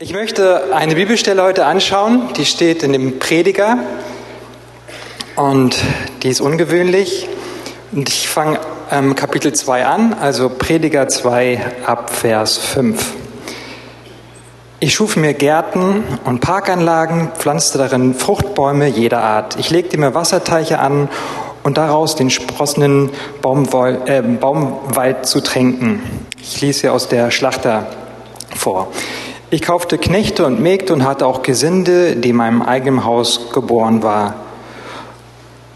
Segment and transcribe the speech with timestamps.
[0.00, 3.78] Ich möchte eine Bibelstelle heute anschauen, die steht in dem Prediger
[5.34, 5.76] und
[6.22, 7.28] die ist ungewöhnlich.
[7.90, 8.60] Und ich fange
[8.92, 13.12] ähm, Kapitel 2 an, also Prediger 2 ab Vers 5.
[14.78, 19.58] Ich schuf mir Gärten und Parkanlagen, pflanzte darin Fruchtbäume jeder Art.
[19.58, 21.08] Ich legte mir Wasserteiche an
[21.64, 23.10] und daraus den sprossenden
[23.42, 26.00] Baumwoll, äh, Baumwald zu tränken.
[26.40, 27.86] Ich lese hier aus der Schlachter
[28.54, 28.92] vor.
[29.50, 34.02] Ich kaufte Knechte und Mägde und hatte auch Gesinde, die in meinem eigenen Haus geboren
[34.02, 34.34] war.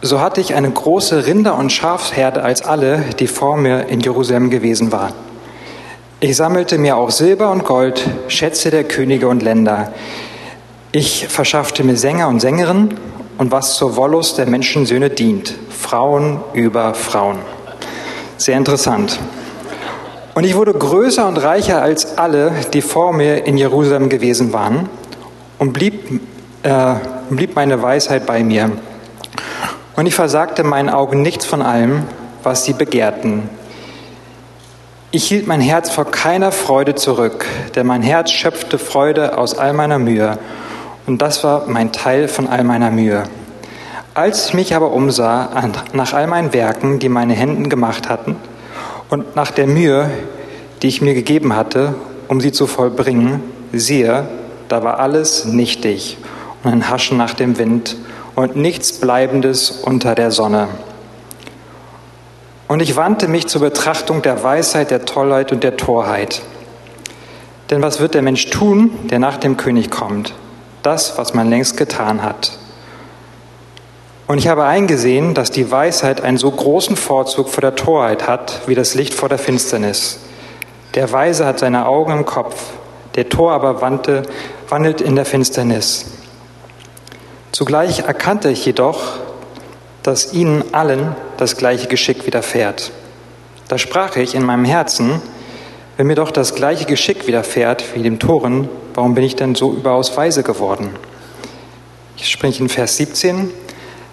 [0.02, 4.50] So hatte ich eine große Rinder- und Schafsherde als alle, die vor mir in Jerusalem
[4.50, 5.14] gewesen waren.
[6.20, 9.94] Ich sammelte mir auch Silber und Gold, Schätze der Könige und Länder.
[10.90, 12.98] Ich verschaffte mir Sänger und Sängerinnen
[13.38, 17.38] und was zur Wollust der Menschensöhne dient, Frauen über Frauen.
[18.36, 19.18] Sehr interessant.
[20.34, 24.88] Und ich wurde größer und reicher als alle, die vor mir in Jerusalem gewesen waren,
[25.58, 26.20] und blieb,
[26.62, 26.94] äh,
[27.28, 28.72] blieb meine Weisheit bei mir.
[29.94, 32.04] Und ich versagte meinen Augen nichts von allem,
[32.42, 33.48] was sie begehrten.
[35.10, 39.74] Ich hielt mein Herz vor keiner Freude zurück, denn mein Herz schöpfte Freude aus all
[39.74, 40.38] meiner Mühe,
[41.06, 43.24] und das war mein Teil von all meiner Mühe.
[44.14, 45.50] Als ich mich aber umsah
[45.92, 48.36] nach all meinen Werken, die meine Hände gemacht hatten,
[49.12, 50.10] und nach der Mühe,
[50.80, 51.94] die ich mir gegeben hatte,
[52.28, 54.26] um sie zu vollbringen, siehe,
[54.70, 56.16] da war alles nichtig
[56.64, 57.96] und ein Haschen nach dem Wind
[58.36, 60.68] und nichts Bleibendes unter der Sonne.
[62.68, 66.40] Und ich wandte mich zur Betrachtung der Weisheit, der Tollheit und der Torheit.
[67.68, 70.32] Denn was wird der Mensch tun, der nach dem König kommt?
[70.82, 72.58] Das, was man längst getan hat.
[74.26, 78.62] Und ich habe eingesehen, dass die Weisheit einen so großen Vorzug vor der Torheit hat,
[78.66, 80.20] wie das Licht vor der Finsternis.
[80.94, 82.56] Der Weise hat seine Augen im Kopf,
[83.14, 84.22] der Tor aber wandte,
[84.68, 86.06] wandelt in der Finsternis.
[87.50, 89.18] Zugleich erkannte ich jedoch,
[90.02, 92.92] dass ihnen allen das gleiche Geschick widerfährt.
[93.68, 95.20] Da sprach ich in meinem Herzen,
[95.96, 99.72] wenn mir doch das gleiche Geschick widerfährt wie dem Toren, warum bin ich denn so
[99.72, 100.90] überaus weise geworden?
[102.16, 103.50] Ich spreche in Vers 17,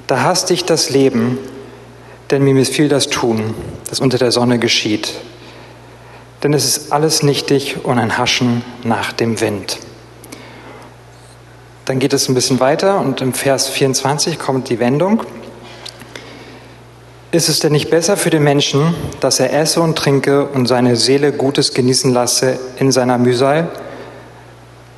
[0.09, 1.37] da hasste ich das Leben,
[2.31, 3.53] denn mir missfiel das Tun,
[3.89, 5.13] das unter der Sonne geschieht.
[6.41, 9.77] Denn es ist alles nichtig und ein Haschen nach dem Wind.
[11.85, 15.21] Dann geht es ein bisschen weiter und im Vers 24 kommt die Wendung.
[17.31, 20.95] Ist es denn nicht besser für den Menschen, dass er esse und trinke und seine
[20.95, 23.69] Seele Gutes genießen lasse in seiner Mühsal?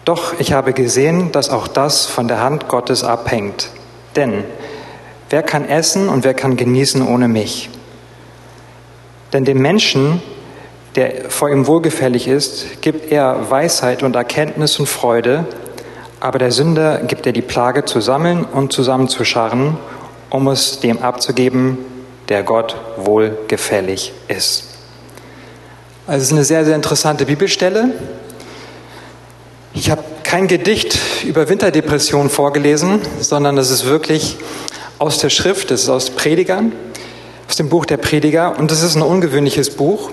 [0.05, 3.71] Doch ich habe gesehen, dass auch das von der Hand Gottes abhängt.
[4.15, 4.45] Denn
[5.31, 7.69] Wer kann essen und wer kann genießen ohne mich?
[9.31, 10.21] Denn dem Menschen,
[10.95, 15.45] der vor ihm wohlgefällig ist, gibt er Weisheit und Erkenntnis und Freude,
[16.19, 19.77] aber der Sünder gibt er die Plage zu sammeln und zusammenzuscharren,
[20.29, 21.77] um es dem abzugeben,
[22.27, 24.65] der Gott wohlgefällig ist.
[26.07, 27.93] Also es ist eine sehr, sehr interessante Bibelstelle.
[29.73, 34.37] Ich habe kein Gedicht über Winterdepression vorgelesen, sondern es ist wirklich
[35.01, 36.73] aus der Schrift, das ist aus Predigern,
[37.49, 40.11] aus dem Buch der Prediger und das ist ein ungewöhnliches Buch.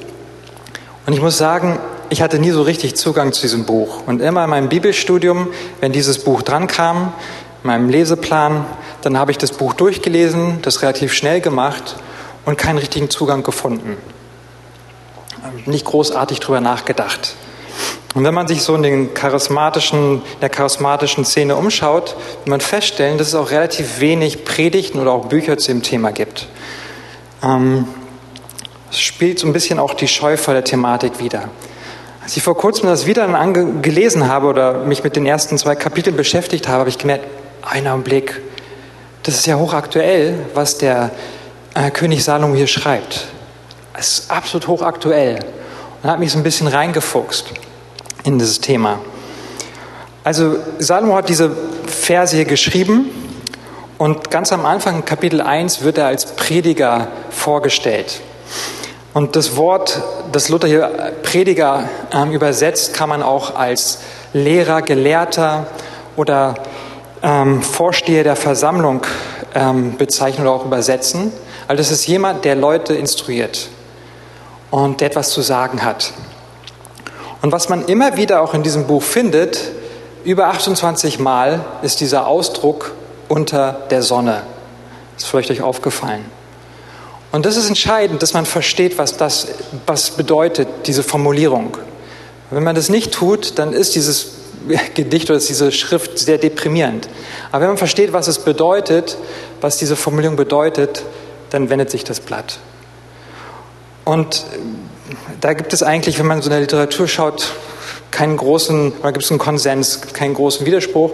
[1.05, 1.79] Und ich muss sagen,
[2.09, 4.07] ich hatte nie so richtig Zugang zu diesem Buch.
[4.07, 5.49] Und immer in meinem Bibelstudium,
[5.81, 7.13] wenn dieses Buch drankam,
[7.63, 8.65] in meinem Leseplan,
[9.03, 11.97] dann habe ich das Buch durchgelesen, das relativ schnell gemacht
[12.47, 13.99] und keinen richtigen Zugang gefunden.
[15.67, 17.35] Nicht großartig drüber nachgedacht.
[18.19, 23.17] Und wenn man sich so in den charismatischen, der charismatischen Szene umschaut, wird man feststellen,
[23.17, 26.49] dass es auch relativ wenig Predigten oder auch Bücher zu dem Thema gibt.
[27.45, 27.87] Ähm,
[28.91, 31.45] es spielt so ein bisschen auch die Scheu vor der Thematik wieder.
[32.21, 33.29] Als ich vor kurzem das wieder
[33.83, 37.25] gelesen habe oder mich mit den ersten zwei Kapiteln beschäftigt habe, habe ich gemerkt,
[37.63, 38.41] einer Blick,
[39.23, 41.13] das ist ja hochaktuell, was der
[41.75, 43.29] äh, König Salomo hier schreibt.
[43.95, 45.39] Es ist absolut hochaktuell.
[46.03, 47.53] Und hat mich so ein bisschen reingefuchst
[48.25, 48.99] in dieses Thema.
[50.25, 51.51] Also Salomo hat diese
[51.87, 53.11] Verse hier geschrieben
[53.99, 58.21] und ganz am Anfang, Kapitel 1, wird er als Prediger vorgestellt.
[59.15, 60.01] Und das Wort,
[60.31, 63.99] das Luther hier Prediger ähm, übersetzt, kann man auch als
[64.33, 65.67] Lehrer, Gelehrter
[66.15, 66.55] oder
[67.23, 69.03] ähm, Vorsteher der Versammlung
[69.55, 71.33] ähm, bezeichnen oder auch übersetzen.
[71.67, 73.69] Also das ist jemand, der Leute instruiert
[74.71, 76.13] und der etwas zu sagen hat.
[77.41, 79.73] Und was man immer wieder auch in diesem Buch findet,
[80.25, 82.93] über 28 Mal ist dieser Ausdruck
[83.29, 84.43] unter der Sonne.
[85.17, 86.25] Ist vielleicht euch aufgefallen.
[87.31, 89.49] Und das ist entscheidend, dass man versteht, was das
[89.87, 91.77] was bedeutet, diese Formulierung.
[92.51, 94.33] Wenn man das nicht tut, dann ist dieses
[94.95, 97.09] Gedicht oder diese Schrift sehr deprimierend.
[97.53, 99.19] Aber wenn man versteht, was es bedeutet,
[99.61, 101.03] was diese Formulierung bedeutet,
[101.51, 102.59] dann wendet sich das Blatt.
[104.05, 104.45] Und
[105.41, 107.53] da gibt es eigentlich, wenn man so in der Literatur schaut,
[108.11, 111.13] keinen großen, oder gibt es einen Konsens, keinen großen Widerspruch,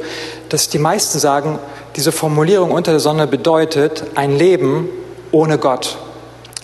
[0.49, 1.59] dass die meisten sagen,
[1.97, 4.89] diese Formulierung unter der Sonne bedeutet ein Leben
[5.33, 5.99] ohne Gott.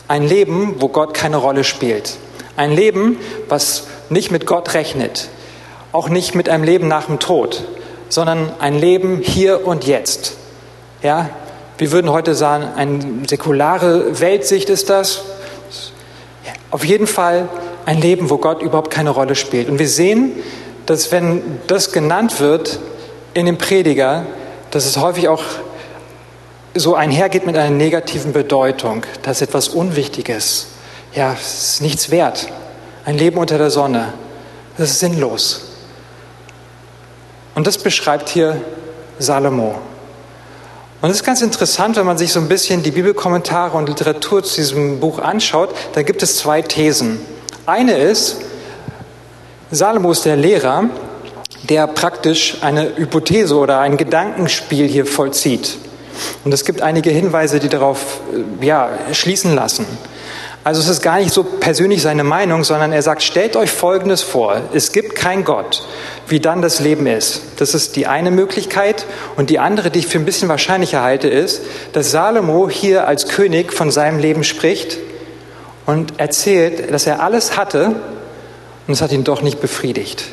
[0.09, 2.17] Ein Leben, wo Gott keine Rolle spielt.
[2.56, 3.19] Ein Leben,
[3.49, 5.29] was nicht mit Gott rechnet.
[5.93, 7.65] Auch nicht mit einem Leben nach dem Tod,
[8.09, 10.35] sondern ein Leben hier und jetzt.
[11.03, 11.31] Ja,
[11.79, 15.23] wir würden heute sagen, eine säkulare Weltsicht ist das.
[16.71, 17.49] Auf jeden Fall
[17.87, 19.69] ein Leben, wo Gott überhaupt keine Rolle spielt.
[19.69, 20.33] Und wir sehen,
[20.87, 22.79] dass wenn das genannt wird
[23.35, 24.27] in dem Prediger,
[24.71, 25.43] dass es häufig auch
[26.75, 30.69] so einhergeht mit einer negativen Bedeutung, dass etwas Unwichtiges,
[31.15, 32.49] ja, es ist nichts wert.
[33.05, 34.13] Ein Leben unter der Sonne,
[34.79, 35.63] das ist sinnlos.
[37.55, 38.61] Und das beschreibt hier
[39.19, 39.75] Salomo.
[41.02, 44.43] Und es ist ganz interessant, wenn man sich so ein bisschen die Bibelkommentare und Literatur
[44.43, 47.19] zu diesem Buch anschaut, da gibt es zwei Thesen.
[47.64, 48.37] Eine ist,
[49.70, 50.85] Salomo ist der Lehrer,
[51.62, 55.79] der praktisch eine Hypothese oder ein Gedankenspiel hier vollzieht.
[56.44, 58.20] Und es gibt einige Hinweise, die darauf
[58.61, 59.87] äh, ja, schließen lassen.
[60.62, 64.20] Also es ist gar nicht so persönlich seine Meinung, sondern er sagt, stellt euch Folgendes
[64.20, 65.82] vor, es gibt kein Gott,
[66.31, 67.43] wie dann das Leben ist.
[67.59, 69.05] Das ist die eine Möglichkeit.
[69.37, 71.62] Und die andere, die ich für ein bisschen wahrscheinlicher halte, ist,
[71.93, 74.99] dass Salomo hier als König von seinem Leben spricht
[75.87, 77.97] und erzählt, dass er alles hatte
[78.87, 80.25] und es hat ihn doch nicht befriedigt.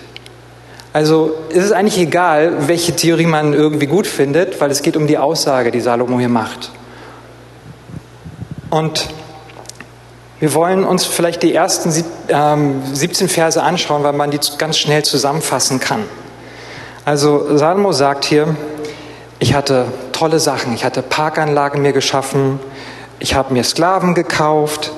[0.94, 5.06] Also ist es eigentlich egal, welche Theorie man irgendwie gut findet, weil es geht um
[5.06, 6.72] die Aussage, die Salomo hier macht.
[8.70, 9.08] Und
[10.40, 15.04] wir wollen uns vielleicht die ersten 17 ähm, Verse anschauen, weil man die ganz schnell
[15.04, 16.04] zusammenfassen kann.
[17.06, 18.56] Also Salomo sagt hier,
[19.40, 22.60] ich hatte tolle Sachen, ich hatte Parkanlagen mir geschaffen,
[23.20, 24.92] ich habe mir Sklaven gekauft,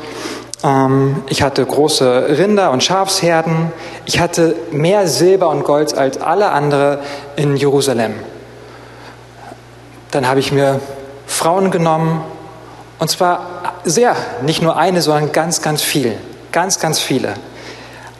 [0.63, 3.71] ähm, ich hatte große Rinder und Schafsherden.
[4.05, 6.99] Ich hatte mehr Silber und Gold als alle anderen
[7.35, 8.13] in Jerusalem.
[10.11, 10.79] Dann habe ich mir
[11.27, 12.23] Frauen genommen.
[12.97, 16.17] Und zwar sehr, nicht nur eine, sondern ganz, ganz viel.
[16.51, 17.35] Ganz, ganz viele.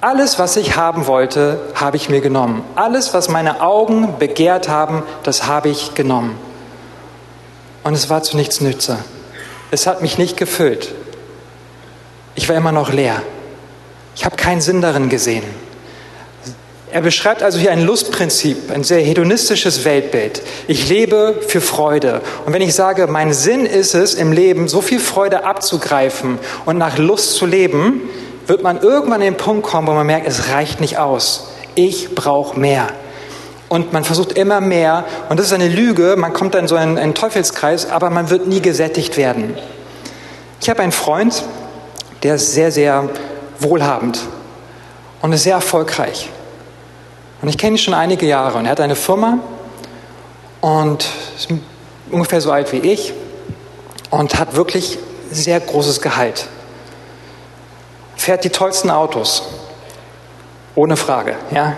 [0.01, 2.63] Alles, was ich haben wollte, habe ich mir genommen.
[2.75, 6.38] Alles, was meine Augen begehrt haben, das habe ich genommen.
[7.83, 8.98] Und es war zu nichts Nütze.
[9.71, 10.94] Es hat mich nicht gefüllt.
[12.36, 13.21] Ich war immer noch leer.
[14.16, 15.44] Ich habe keinen Sinn darin gesehen.
[16.91, 20.41] Er beschreibt also hier ein Lustprinzip, ein sehr hedonistisches Weltbild.
[20.68, 22.21] Ich lebe für Freude.
[22.47, 26.80] Und wenn ich sage, mein Sinn ist es, im Leben so viel Freude abzugreifen und
[26.80, 28.09] nach Lust zu leben,
[28.47, 31.51] wird man irgendwann an den Punkt kommen, wo man merkt, es reicht nicht aus.
[31.75, 32.88] Ich brauche mehr.
[33.68, 35.06] Und man versucht immer mehr.
[35.30, 36.15] Und das ist eine Lüge.
[36.18, 39.56] Man kommt dann so in einen Teufelskreis, aber man wird nie gesättigt werden.
[40.59, 41.44] Ich habe einen Freund,
[42.24, 43.07] der ist sehr, sehr
[43.59, 44.19] wohlhabend
[45.21, 46.31] und ist sehr erfolgreich.
[47.41, 49.39] Und ich kenne ihn schon einige Jahre und er hat eine Firma
[50.62, 51.07] und
[51.38, 51.47] ist
[52.12, 53.13] ungefähr so alt wie ich
[54.09, 55.00] und hat wirklich
[55.31, 56.47] sehr großes Gehalt.
[58.15, 59.44] Fährt die tollsten Autos,
[60.75, 61.77] ohne Frage, ja,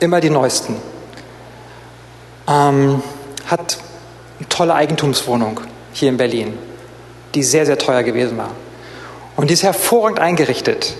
[0.00, 0.76] immer die neuesten.
[2.46, 3.02] Ähm,
[3.46, 3.78] hat
[4.38, 5.60] eine tolle Eigentumswohnung
[5.92, 6.58] hier in Berlin,
[7.34, 8.50] die sehr, sehr teuer gewesen war.
[9.36, 10.94] Und die ist hervorragend eingerichtet.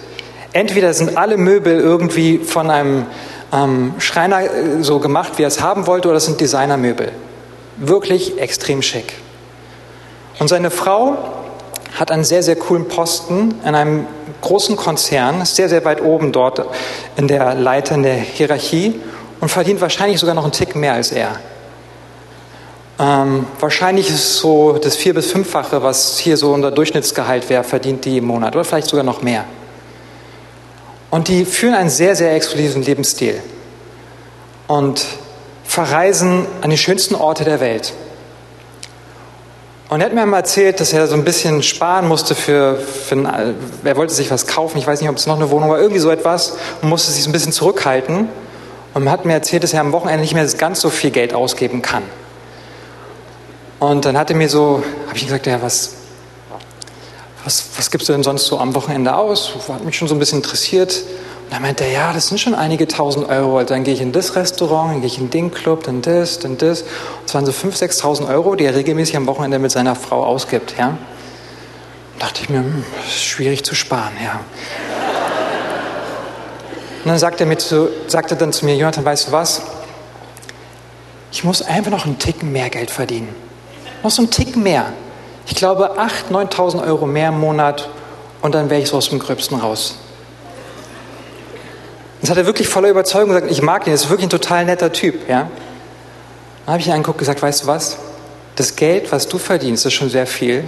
[0.52, 3.06] Entweder sind alle Möbel irgendwie von einem
[3.52, 7.12] ähm, Schreiner äh, so gemacht, wie er es haben wollte, oder es sind Designermöbel.
[7.76, 9.14] Wirklich extrem schick.
[10.38, 11.16] Und seine Frau
[11.98, 14.06] hat einen sehr, sehr coolen Posten in einem
[14.40, 16.64] großen Konzern, ist sehr, sehr weit oben dort
[17.16, 19.00] in der Leiter, in der Hierarchie
[19.40, 21.36] und verdient wahrscheinlich sogar noch einen Tick mehr als er.
[22.98, 27.64] Ähm, wahrscheinlich ist es so das vier- bis fünffache, was hier so unser Durchschnittsgehalt wäre,
[27.64, 29.44] verdient die im Monat oder vielleicht sogar noch mehr.
[31.10, 33.42] Und die führen einen sehr, sehr exklusiven Lebensstil
[34.68, 35.04] und
[35.64, 37.92] verreisen an die schönsten Orte der Welt.
[39.88, 43.16] Und er hat mir mal erzählt, dass er so ein bisschen sparen musste für, für
[43.16, 45.80] ein, er wollte sich was kaufen, ich weiß nicht, ob es noch eine Wohnung war,
[45.80, 48.28] irgendwie so etwas und musste sich so ein bisschen zurückhalten.
[48.94, 51.80] Und hat mir erzählt, dass er am Wochenende nicht mehr ganz so viel Geld ausgeben
[51.82, 52.02] kann.
[53.80, 55.92] Und dann hat er mir so, habe ich gesagt, ja, was,
[57.44, 59.52] was, was gibst du denn sonst so am Wochenende aus?
[59.68, 60.92] Hat mich schon so ein bisschen interessiert.
[61.44, 63.58] Und dann meinte er, ja, das sind schon einige tausend Euro.
[63.58, 66.38] Also dann gehe ich in das Restaurant, dann gehe ich in den Club, dann das,
[66.38, 66.82] dann das.
[66.82, 66.88] Und
[67.26, 70.74] es waren so 5.000, 6.000 Euro, die er regelmäßig am Wochenende mit seiner Frau ausgibt.
[70.78, 70.88] Ja?
[70.88, 74.12] Und dachte ich mir, hm, schwierig zu sparen.
[74.22, 74.40] Ja.
[77.04, 79.62] Und dann sagt er, zu, sagte dann zu mir, Jonathan, weißt du was?
[81.32, 83.28] ich muss einfach noch einen Ticken mehr Geld verdienen.
[84.02, 84.92] Noch so einen Ticken mehr.
[85.46, 87.88] Ich glaube 8.000, 9.000 Euro mehr im Monat
[88.42, 89.96] und dann wäre ich so aus dem Gröbsten raus.
[92.20, 94.64] Das hat er wirklich voller Überzeugung gesagt, ich mag ihn, er ist wirklich ein total
[94.64, 95.28] netter Typ.
[95.28, 95.48] Ja?
[96.64, 97.96] Dann habe ich ihn angeguckt und gesagt, weißt du was,
[98.56, 100.64] das Geld, was du verdienst, ist schon sehr viel,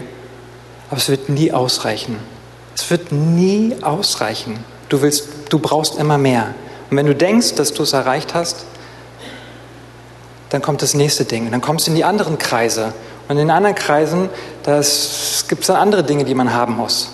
[0.90, 2.16] aber es wird nie ausreichen.
[2.74, 4.64] Es wird nie ausreichen.
[4.88, 6.54] Du, willst, du brauchst immer mehr.
[6.90, 8.64] Und wenn du denkst, dass du es erreicht hast,
[10.50, 11.46] dann kommt das nächste Ding.
[11.46, 12.92] Und dann kommst du in die anderen Kreise.
[13.32, 14.28] Und in anderen Kreisen,
[15.48, 17.08] gibt es dann andere Dinge, die man haben muss.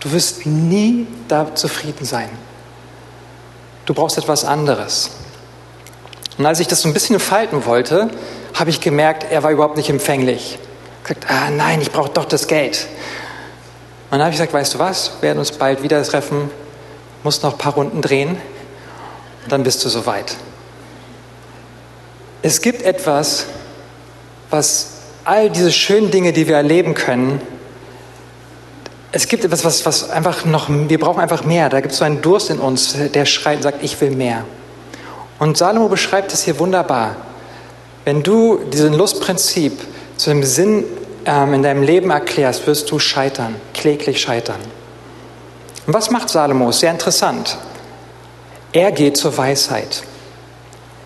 [0.00, 2.28] Du wirst nie da zufrieden sein.
[3.86, 5.10] Du brauchst etwas anderes.
[6.38, 8.10] Und als ich das so ein bisschen falten wollte,
[8.54, 10.58] habe ich gemerkt, er war überhaupt nicht empfänglich.
[11.02, 12.88] Ich gesagt, ah nein, ich brauche doch das Geld.
[14.10, 16.50] Und dann habe ich gesagt, weißt du was, wir werden uns bald wieder treffen,
[17.22, 18.30] musst noch ein paar Runden drehen,
[19.44, 20.34] und dann bist du soweit.
[22.42, 23.46] Es gibt etwas,
[24.50, 24.91] was
[25.24, 27.40] all diese schönen Dinge, die wir erleben können,
[29.14, 31.68] es gibt etwas, was, was einfach noch, wir brauchen einfach mehr.
[31.68, 34.44] Da gibt es so einen Durst in uns, der schreit und sagt, ich will mehr.
[35.38, 37.16] Und Salomo beschreibt es hier wunderbar.
[38.04, 39.78] Wenn du diesen Lustprinzip
[40.16, 40.84] zu dem Sinn
[41.26, 44.60] ähm, in deinem Leben erklärst, wirst du scheitern, kläglich scheitern.
[45.86, 46.72] Und was macht Salomo?
[46.72, 47.58] Sehr interessant.
[48.72, 50.04] Er geht zur Weisheit.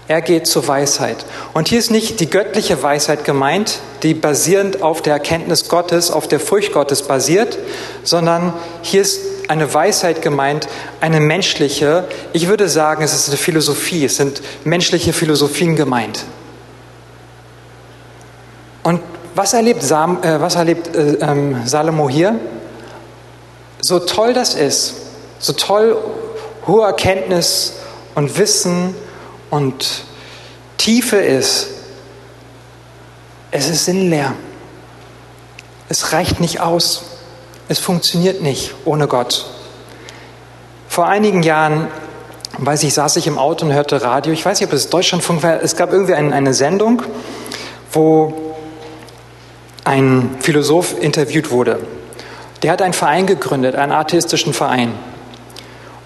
[0.09, 1.25] Er geht zur Weisheit.
[1.53, 6.29] Und hier ist nicht die göttliche Weisheit gemeint, die basierend auf der Erkenntnis Gottes, auf
[6.29, 7.59] der Furcht Gottes basiert,
[8.05, 10.69] sondern hier ist eine Weisheit gemeint,
[11.01, 12.05] eine menschliche.
[12.33, 16.25] Ich würde sagen, es ist eine Philosophie, es sind menschliche Philosophien gemeint.
[18.85, 19.01] Und
[19.35, 22.37] was erlebt, Sam, äh, was erlebt äh, ähm, Salomo hier?
[23.81, 24.95] So toll das ist,
[25.41, 25.97] so toll
[26.67, 27.75] hohe Erkenntnis
[28.15, 28.95] und Wissen
[29.51, 30.05] und
[30.77, 31.69] Tiefe ist,
[33.51, 34.35] es ist sinnleer.
[35.89, 37.05] Es reicht nicht aus.
[37.69, 39.47] Es funktioniert nicht ohne Gott.
[40.89, 41.89] Vor einigen Jahren,
[42.59, 44.33] weiß ich, saß ich im Auto und hörte Radio.
[44.33, 45.63] Ich weiß nicht, ob es Deutschlandfunk war.
[45.63, 47.03] Es gab irgendwie eine, eine Sendung,
[47.93, 48.55] wo
[49.85, 51.81] ein Philosoph interviewt wurde.
[52.63, 54.95] Der hat einen Verein gegründet, einen atheistischen Verein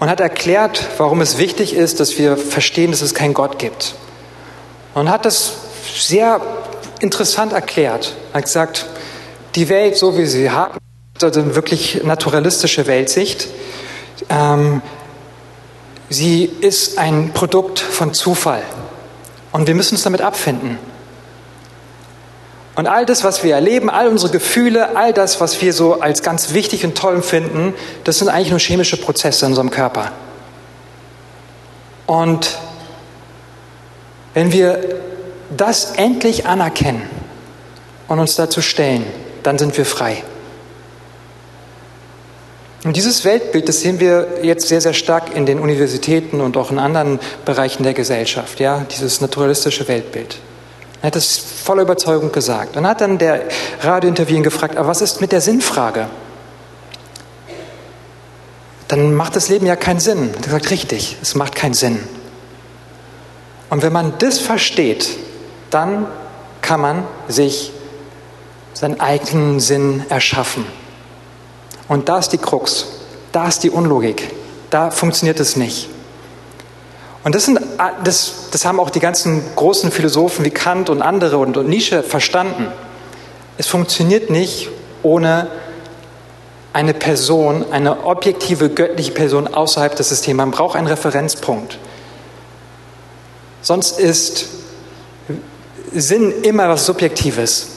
[0.01, 3.93] und hat erklärt, warum es wichtig ist, dass wir verstehen, dass es keinen Gott gibt.
[4.95, 5.53] Und hat das
[5.95, 6.41] sehr
[7.01, 8.15] interessant erklärt.
[8.33, 8.87] Er hat gesagt,
[9.53, 10.79] die Welt, so wie sie haben,
[11.21, 13.47] also eine wirklich naturalistische Weltsicht,
[14.29, 14.81] ähm,
[16.09, 18.63] sie ist ein Produkt von Zufall.
[19.51, 20.79] Und wir müssen uns damit abfinden.
[22.81, 26.23] Und all das, was wir erleben, all unsere Gefühle, all das, was wir so als
[26.23, 30.11] ganz wichtig und toll empfinden, das sind eigentlich nur chemische Prozesse in unserem Körper.
[32.07, 32.57] Und
[34.33, 34.79] wenn wir
[35.55, 37.07] das endlich anerkennen
[38.07, 39.05] und uns dazu stellen,
[39.43, 40.23] dann sind wir frei.
[42.83, 46.71] Und dieses Weltbild, das sehen wir jetzt sehr, sehr stark in den Universitäten und auch
[46.71, 50.37] in anderen Bereichen der Gesellschaft, ja, dieses naturalistische Weltbild.
[51.01, 52.77] Er hat es voller Überzeugung gesagt.
[52.77, 53.43] Und hat dann der
[53.81, 56.07] Radiointerview ihn gefragt, aber was ist mit der Sinnfrage?
[58.87, 60.29] Dann macht das Leben ja keinen Sinn.
[60.29, 61.99] Er hat gesagt, richtig, es macht keinen Sinn.
[63.69, 65.09] Und wenn man das versteht,
[65.69, 66.07] dann
[66.61, 67.71] kann man sich
[68.73, 70.65] seinen eigenen Sinn erschaffen.
[71.87, 72.85] Und da ist die Krux,
[73.31, 74.33] da ist die Unlogik,
[74.69, 75.89] da funktioniert es nicht.
[77.23, 77.59] Und das, sind,
[78.03, 82.01] das, das haben auch die ganzen großen Philosophen wie Kant und andere und, und Nietzsche
[82.01, 82.67] verstanden.
[83.57, 84.69] Es funktioniert nicht
[85.03, 85.47] ohne
[86.73, 90.37] eine Person, eine objektive göttliche Person außerhalb des Systems.
[90.37, 91.77] Man braucht einen Referenzpunkt.
[93.61, 94.47] Sonst ist
[95.93, 97.67] Sinn immer was Subjektives.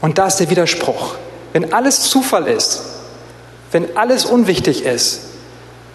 [0.00, 1.14] Und da ist der Widerspruch.
[1.52, 2.82] Wenn alles Zufall ist,
[3.72, 5.20] wenn alles unwichtig ist,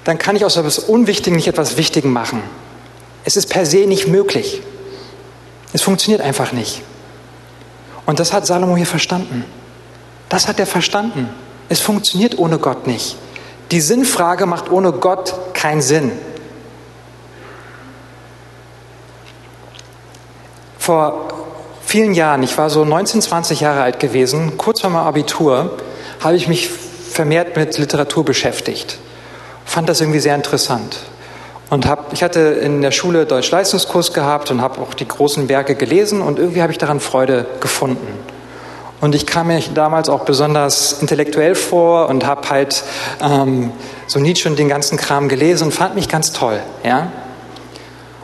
[0.07, 2.41] dann kann ich aus etwas Unwichtigen nicht etwas Wichtigen machen.
[3.25, 4.61] Es ist per se nicht möglich.
[5.73, 6.81] Es funktioniert einfach nicht.
[8.05, 9.43] Und das hat Salomo hier verstanden.
[10.29, 11.27] Das hat er verstanden.
[11.67, 13.17] Es funktioniert ohne Gott nicht.
[13.71, 16.13] Die Sinnfrage macht ohne Gott keinen Sinn.
[20.79, 21.27] Vor
[21.83, 25.77] vielen Jahren, ich war so 19, 20 Jahre alt gewesen, kurz vor meinem Abitur,
[26.21, 28.99] habe ich mich vermehrt mit Literatur beschäftigt
[29.67, 30.97] fand das irgendwie sehr interessant.
[31.69, 35.75] Und hab, ich hatte in der Schule Deutsch-Leistungskurs gehabt und habe auch die großen Werke
[35.75, 38.07] gelesen und irgendwie habe ich daran Freude gefunden.
[39.01, 42.83] Und ich kam mir damals auch besonders intellektuell vor und habe halt
[43.21, 43.71] ähm,
[44.07, 46.59] so Nietzsche und den ganzen Kram gelesen und fand mich ganz toll.
[46.83, 47.11] Ja?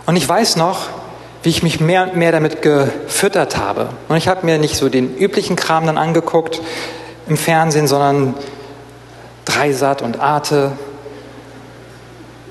[0.06, 0.88] Und ich weiß noch,
[1.44, 3.90] wie ich mich mehr und mehr damit gefüttert habe.
[4.08, 6.62] Und ich habe mir nicht so den üblichen Kram dann angeguckt
[7.28, 8.34] im Fernsehen, sondern
[9.46, 10.72] Dreisat und Arte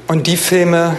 [0.09, 0.97] und die Filme,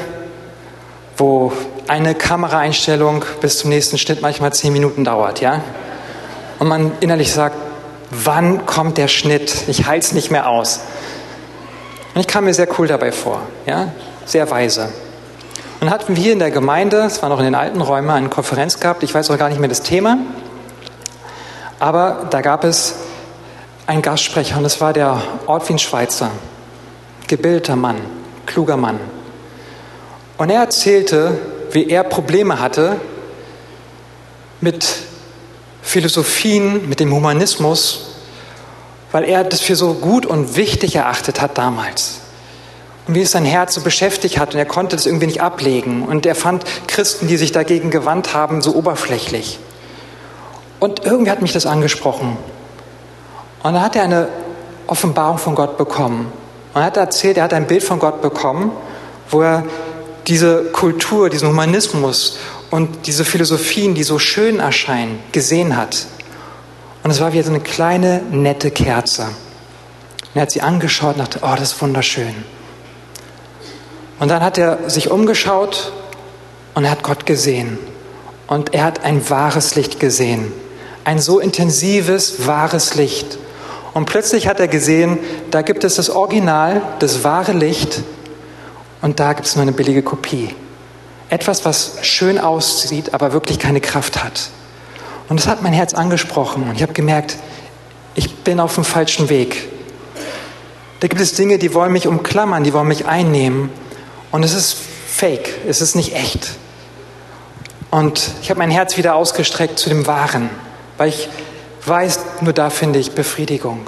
[1.17, 1.53] wo
[1.87, 5.61] eine Kameraeinstellung bis zum nächsten Schnitt manchmal zehn Minuten dauert, ja?
[6.59, 7.55] Und man innerlich sagt,
[8.09, 9.67] wann kommt der Schnitt?
[9.67, 10.79] Ich halte es nicht mehr aus.
[12.13, 13.89] Und ich kam mir sehr cool dabei vor, ja?
[14.25, 14.89] Sehr weise.
[15.81, 18.79] Und hatten wir in der Gemeinde, es war noch in den alten Räumen, eine Konferenz
[18.79, 20.17] gehabt, ich weiß auch gar nicht mehr das Thema,
[21.79, 22.95] aber da gab es
[23.85, 26.31] einen Gastsprecher und es war der Ortwin Schweizer,
[27.27, 27.97] gebildeter Mann,
[28.45, 28.99] kluger Mann.
[30.37, 31.37] Und er erzählte,
[31.71, 32.97] wie er Probleme hatte
[34.61, 34.85] mit
[35.81, 38.15] Philosophien, mit dem Humanismus,
[39.11, 42.19] weil er das für so gut und wichtig erachtet hat damals.
[43.07, 46.03] Und wie es sein Herz so beschäftigt hat und er konnte das irgendwie nicht ablegen.
[46.03, 49.59] Und er fand Christen, die sich dagegen gewandt haben, so oberflächlich.
[50.79, 52.37] Und irgendwie hat mich das angesprochen.
[53.61, 54.29] Und dann hat er eine
[54.87, 56.31] Offenbarung von Gott bekommen.
[56.73, 58.71] Und er hat erzählt, er hat ein Bild von Gott bekommen,
[59.29, 59.63] wo er
[60.27, 62.37] diese Kultur, diesen Humanismus
[62.71, 66.07] und diese Philosophien, die so schön erscheinen, gesehen hat.
[67.03, 69.23] Und es war wie so eine kleine, nette Kerze.
[69.23, 72.33] Und er hat sie angeschaut und dachte, oh, das ist wunderschön.
[74.19, 75.91] Und dann hat er sich umgeschaut
[76.73, 77.77] und er hat Gott gesehen.
[78.47, 80.51] Und er hat ein wahres Licht gesehen.
[81.03, 83.37] Ein so intensives, wahres Licht.
[83.93, 85.19] Und plötzlich hat er gesehen,
[85.51, 88.01] da gibt es das Original, das wahre Licht
[89.01, 90.55] und da gibt es nur eine billige Kopie.
[91.29, 94.49] Etwas, was schön aussieht, aber wirklich keine Kraft hat.
[95.29, 97.37] Und das hat mein Herz angesprochen und ich habe gemerkt,
[98.15, 99.69] ich bin auf dem falschen Weg.
[100.99, 103.69] Da gibt es Dinge, die wollen mich umklammern, die wollen mich einnehmen
[104.31, 104.75] und es ist
[105.07, 106.51] fake, es ist nicht echt.
[107.91, 110.49] Und ich habe mein Herz wieder ausgestreckt zu dem Wahren,
[110.97, 111.29] weil ich
[111.87, 113.81] weiß, nur da finde ich Befriedigung.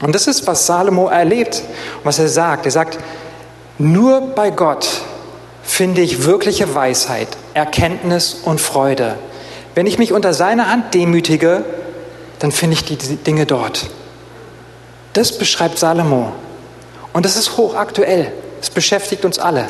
[0.00, 1.62] Und das ist, was Salomo erlebt,
[2.02, 2.66] was er sagt.
[2.66, 2.98] Er sagt,
[3.78, 4.86] nur bei Gott
[5.62, 9.16] finde ich wirkliche Weisheit, Erkenntnis und Freude.
[9.74, 11.64] Wenn ich mich unter seiner Hand demütige,
[12.38, 13.90] dann finde ich die Dinge dort.
[15.14, 16.32] Das beschreibt Salomo.
[17.12, 18.32] Und das ist hochaktuell.
[18.60, 19.68] Es beschäftigt uns alle.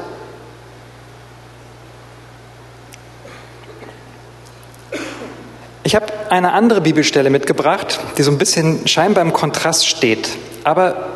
[5.87, 10.31] Ich habe eine andere Bibelstelle mitgebracht, die so ein bisschen scheinbar im Kontrast steht,
[10.65, 11.09] aber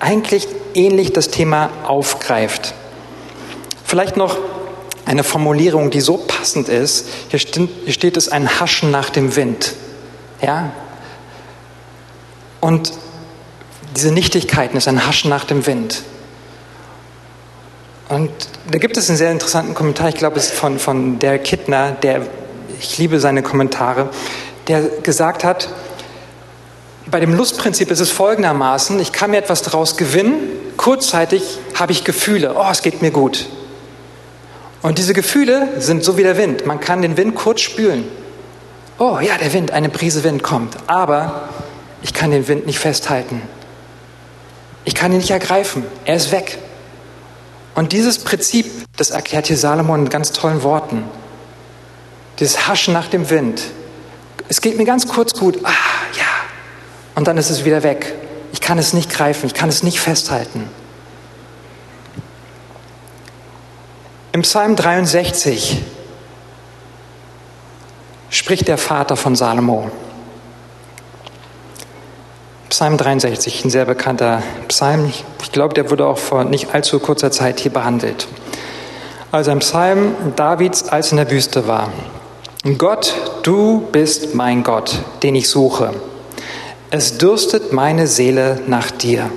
[0.00, 2.72] eigentlich ähnlich das Thema aufgreift.
[3.84, 4.38] Vielleicht noch
[5.04, 7.06] eine Formulierung, die so passend ist.
[7.28, 9.74] Hier, steht, es ein Haschen nach dem Wind.
[10.40, 10.72] Ja?
[12.60, 12.92] Und
[13.94, 16.02] diese Nichtigkeiten ist ein Haschen nach dem Wind.
[18.08, 18.30] Und
[18.70, 21.92] da gibt es einen sehr interessanten Kommentar, ich glaube, es ist von, von der Kittner,
[21.92, 22.22] der,
[22.80, 24.10] ich liebe seine Kommentare,
[24.68, 25.68] der gesagt hat,
[27.08, 30.38] bei dem Lustprinzip ist es folgendermaßen, ich kann mir etwas daraus gewinnen,
[30.76, 33.46] kurzzeitig habe ich Gefühle, oh, es geht mir gut.
[34.82, 38.04] Und diese Gefühle sind so wie der Wind, man kann den Wind kurz spülen.
[38.98, 41.48] Oh ja, der Wind, eine Prise Wind kommt, aber
[42.02, 43.42] ich kann den Wind nicht festhalten.
[44.84, 46.58] Ich kann ihn nicht ergreifen, er ist weg.
[47.74, 51.04] Und dieses Prinzip, das erklärt hier Salomon in ganz tollen Worten.
[52.38, 53.62] Dieses Haschen nach dem Wind.
[54.48, 55.70] Es geht mir ganz kurz gut, ah
[56.16, 56.24] ja,
[57.14, 58.14] und dann ist es wieder weg.
[58.52, 60.68] Ich kann es nicht greifen, ich kann es nicht festhalten.
[64.32, 65.82] Im Psalm 63
[68.28, 69.90] spricht der Vater von Salomo.
[72.68, 75.10] Psalm 63, ein sehr bekannter Psalm.
[75.42, 78.28] Ich glaube, der wurde auch vor nicht allzu kurzer Zeit hier behandelt.
[79.32, 81.90] Also ein Psalm Davids, als in der Wüste war.
[82.74, 85.94] Gott, du bist mein Gott, den ich suche.
[86.90, 89.30] Es dürstet meine Seele nach dir.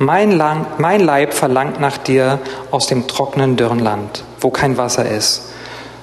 [0.00, 2.40] Mein, Lang, mein Leib verlangt nach dir
[2.72, 5.52] aus dem trockenen, dürren Land, wo kein Wasser ist.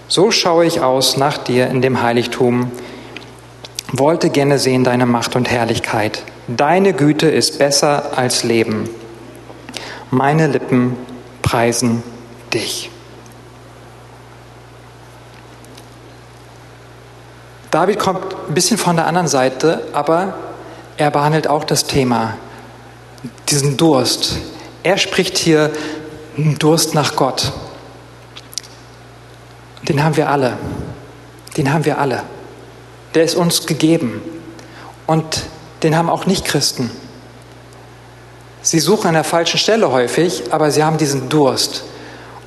[0.08, 2.72] So schaue ich aus nach dir in dem Heiligtum,
[3.92, 6.24] wollte gerne sehen deine Macht und Herrlichkeit.
[6.48, 8.90] Deine Güte ist besser als Leben.
[10.10, 10.96] Meine Lippen
[11.42, 12.02] preisen
[12.54, 12.92] dich.
[17.76, 20.36] David kommt ein bisschen von der anderen Seite, aber
[20.96, 22.36] er behandelt auch das Thema,
[23.50, 24.38] diesen Durst.
[24.82, 25.72] Er spricht hier
[26.38, 27.52] Durst nach Gott.
[29.90, 30.54] Den haben wir alle.
[31.58, 32.24] Den haben wir alle.
[33.14, 34.22] Der ist uns gegeben.
[35.06, 35.44] Und
[35.84, 36.90] den haben auch Nicht-Christen.
[38.62, 41.84] Sie suchen an der falschen Stelle häufig, aber sie haben diesen Durst.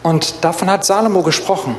[0.02, 1.76] Und davon hat Salomo gesprochen.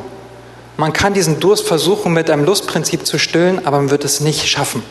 [0.79, 4.47] Man kann diesen Durst versuchen, mit einem Lustprinzip zu stillen, aber man wird es nicht
[4.47, 4.81] schaffen.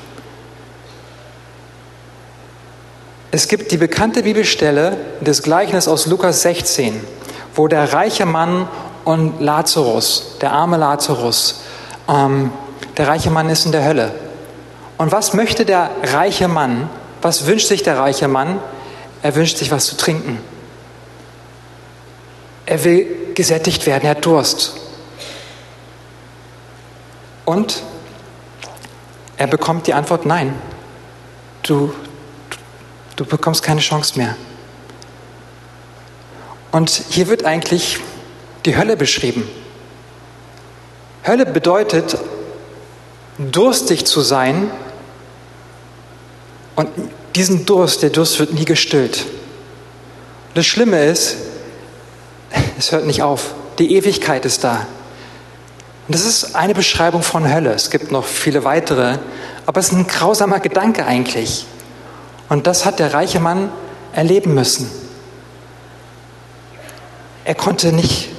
[3.31, 7.01] Es gibt die bekannte Bibelstelle des Gleichnisses aus Lukas 16,
[7.55, 8.69] wo der reiche Mann
[9.07, 11.63] und Lazarus, der arme Lazarus,
[12.07, 12.53] ähm,
[12.99, 14.13] der reiche Mann ist in der Hölle.
[14.99, 16.91] Und was möchte der reiche Mann?
[17.23, 18.61] Was wünscht sich der reiche Mann?
[19.23, 20.39] Er wünscht sich was zu trinken.
[22.67, 24.75] Er will gesättigt werden, er hat Durst.
[27.49, 27.83] Und
[29.39, 30.53] er bekommt die Antwort, nein,
[31.63, 31.95] du,
[33.17, 34.37] du bekommst keine Chance mehr.
[36.73, 38.01] Und hier wird eigentlich
[38.67, 39.49] die Hölle beschrieben.
[41.27, 42.19] Hölle bedeutet,
[43.39, 44.71] durstig zu sein
[46.77, 46.91] und
[47.35, 49.25] diesen Durst, der Durst wird nie gestillt.
[50.53, 51.39] Das Schlimme ist,
[52.79, 53.55] es hört nicht auf.
[53.79, 54.87] Die Ewigkeit ist da.
[56.09, 57.73] Und das ist eine Beschreibung von Hölle.
[57.75, 59.19] Es gibt noch viele weitere,
[59.67, 61.67] aber es ist ein grausamer Gedanke eigentlich.
[62.49, 63.71] Und das hat der reiche Mann
[64.15, 64.91] erleben müssen.
[67.45, 68.31] Er konnte nicht,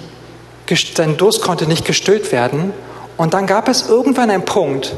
[0.95, 2.73] sein Durst konnte nicht gestillt werden.
[3.17, 4.95] Und dann gab es irgendwann einen Punkt,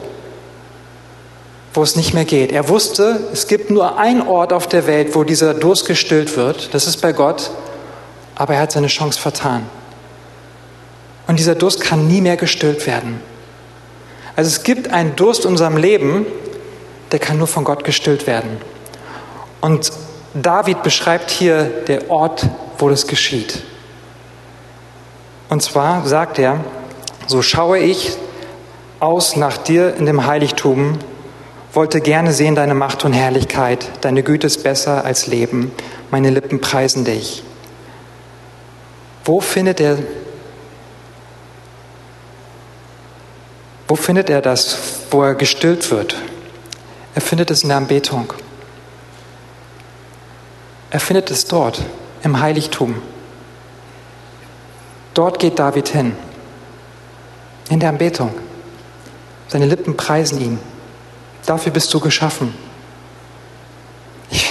[1.74, 2.54] wo es nicht mehr geht.
[2.54, 6.74] Er wusste, es gibt nur einen Ort auf der Welt, wo dieser Durst gestillt wird.
[6.74, 7.52] Das ist bei Gott.
[8.36, 9.70] Aber er hat seine Chance vertan.
[11.32, 13.22] Und dieser Durst kann nie mehr gestillt werden.
[14.36, 16.26] Also es gibt einen Durst in unserem Leben,
[17.14, 18.58] der kann nur von Gott gestillt werden.
[19.62, 19.94] Und
[20.34, 23.64] David beschreibt hier der Ort, wo das geschieht.
[25.48, 26.66] Und zwar sagt er,
[27.28, 28.12] so schaue ich
[29.00, 31.00] aus nach dir in dem Heiligtum,
[31.72, 35.72] wollte gerne sehen deine Macht und Herrlichkeit, deine Güte ist besser als Leben,
[36.10, 37.42] meine Lippen preisen dich.
[39.24, 39.98] Wo findet er
[43.92, 44.78] Wo findet er das,
[45.10, 46.16] wo er gestillt wird?
[47.14, 48.32] Er findet es in der Anbetung.
[50.92, 51.84] Er findet es dort,
[52.24, 53.02] im Heiligtum.
[55.14, 56.16] Dort geht David hin,
[57.70, 58.34] in der Anbetung.
[59.50, 60.60] Seine Lippen preisen ihn.
[61.46, 62.54] Dafür bist du geschaffen.
[64.30, 64.50] Ich,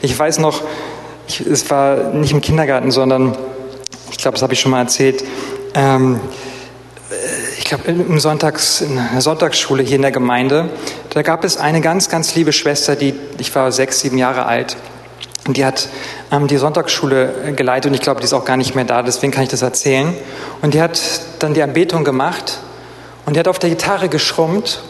[0.00, 0.60] ich weiß noch,
[1.28, 3.38] ich, es war nicht im Kindergarten, sondern
[4.10, 5.22] ich glaube, das habe ich schon mal erzählt.
[5.74, 6.18] Ähm,
[7.72, 10.68] ich im Sonntags, in der Sonntagsschule hier in der Gemeinde,
[11.10, 14.76] da gab es eine ganz, ganz liebe Schwester, die, ich war sechs, sieben Jahre alt,
[15.46, 15.88] und die hat
[16.30, 19.32] ähm, die Sonntagsschule geleitet und ich glaube, die ist auch gar nicht mehr da, deswegen
[19.32, 20.14] kann ich das erzählen.
[20.60, 21.00] Und die hat
[21.40, 22.58] dann die Anbetung gemacht
[23.26, 24.82] und die hat auf der Gitarre geschrummt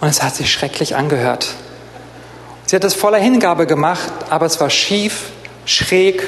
[0.00, 1.54] und es hat sich schrecklich angehört.
[2.66, 5.30] Sie hat es voller Hingabe gemacht, aber es war schief,
[5.64, 6.22] schräg,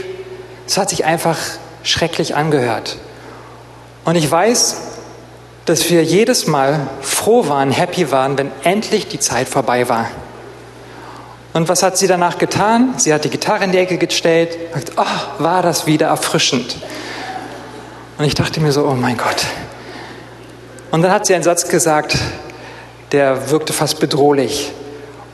[0.66, 1.36] es hat sich einfach
[1.82, 2.96] schrecklich angehört.
[4.06, 4.76] Und ich weiß,
[5.70, 10.08] dass wir jedes Mal froh waren, happy waren, wenn endlich die Zeit vorbei war.
[11.52, 12.94] Und was hat sie danach getan?
[12.96, 16.76] Sie hat die Gitarre in die Ecke gestellt und gesagt, oh, war das wieder erfrischend.
[18.18, 19.46] Und ich dachte mir so, oh mein Gott.
[20.90, 22.16] Und dann hat sie einen Satz gesagt,
[23.12, 24.72] der wirkte fast bedrohlich.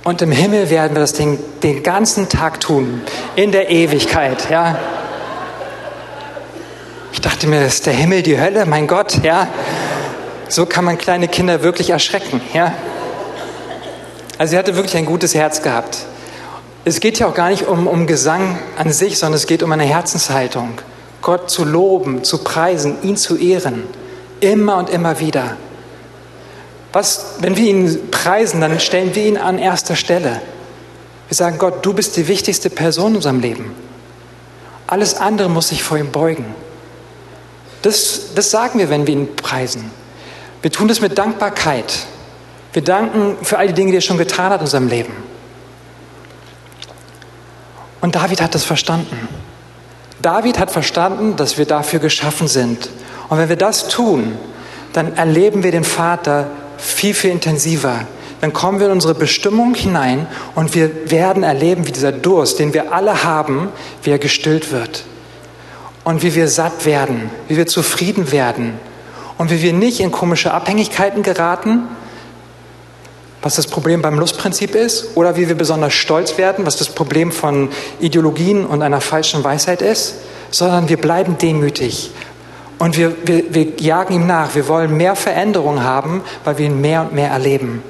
[0.04, 3.02] Und im Himmel werden wir das Ding den ganzen Tag tun,
[3.34, 4.78] in der Ewigkeit, ja.
[7.12, 9.48] Ich dachte mir, ist der Himmel, die Hölle, mein Gott, ja.
[10.48, 12.40] So kann man kleine Kinder wirklich erschrecken.
[12.54, 12.72] Ja?
[14.38, 15.98] Also sie hatte wirklich ein gutes Herz gehabt.
[16.84, 19.72] Es geht ja auch gar nicht um, um Gesang an sich, sondern es geht um
[19.72, 20.78] eine Herzenshaltung.
[21.20, 23.84] Gott zu loben, zu preisen, ihn zu ehren.
[24.40, 25.56] Immer und immer wieder.
[26.92, 30.40] Was, wenn wir ihn preisen, dann stellen wir ihn an erster Stelle.
[31.28, 33.74] Wir sagen, Gott, du bist die wichtigste Person in unserem Leben.
[34.86, 36.54] Alles andere muss sich vor ihm beugen.
[37.82, 39.90] Das, das sagen wir, wenn wir ihn preisen.
[40.62, 42.06] Wir tun das mit Dankbarkeit.
[42.72, 45.12] Wir danken für all die Dinge, die er schon getan hat in unserem Leben.
[48.00, 49.28] Und David hat das verstanden.
[50.20, 52.90] David hat verstanden, dass wir dafür geschaffen sind.
[53.28, 54.36] Und wenn wir das tun,
[54.92, 58.06] dann erleben wir den Vater viel, viel intensiver.
[58.40, 62.74] Dann kommen wir in unsere Bestimmung hinein und wir werden erleben, wie dieser Durst, den
[62.74, 63.70] wir alle haben,
[64.02, 65.04] wie er gestillt wird.
[66.04, 68.78] Und wie wir satt werden, wie wir zufrieden werden
[69.38, 71.88] und wie wir nicht in komische Abhängigkeiten geraten,
[73.42, 77.30] was das Problem beim Lustprinzip ist, oder wie wir besonders stolz werden, was das Problem
[77.30, 77.68] von
[78.00, 80.16] Ideologien und einer falschen Weisheit ist,
[80.50, 82.10] sondern wir bleiben demütig
[82.78, 84.54] und wir, wir, wir jagen ihm nach.
[84.54, 87.82] Wir wollen mehr Veränderung haben, weil wir ihn mehr und mehr erleben.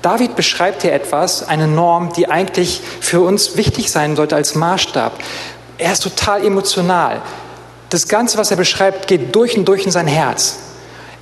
[0.00, 5.12] David beschreibt hier etwas, eine Norm, die eigentlich für uns wichtig sein sollte als Maßstab.
[5.78, 7.22] Er ist total emotional.
[7.88, 10.56] Das Ganze, was er beschreibt, geht durch und durch in sein Herz.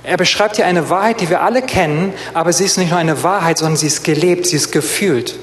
[0.03, 3.23] Er beschreibt hier eine Wahrheit, die wir alle kennen, aber sie ist nicht nur eine
[3.23, 5.35] Wahrheit, sondern sie ist gelebt, sie ist gefühlt.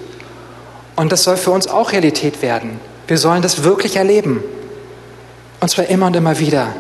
[0.97, 2.81] Und das soll für uns auch Realität werden.
[3.07, 4.42] Wir sollen das wirklich erleben.
[5.61, 6.75] Und zwar immer und immer wieder.